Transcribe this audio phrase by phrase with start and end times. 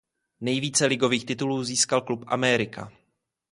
[0.41, 2.91] Nejvíce ligových titulů získal Club América.